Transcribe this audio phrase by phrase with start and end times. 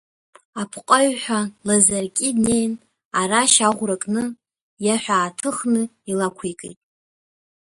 [0.61, 2.73] Апҟаҩҳәа Лазаркьи днеин
[3.19, 4.23] арашь аӷәра кны,
[4.85, 5.81] иаҳәа ааҭыхны
[6.11, 6.79] илақәикит.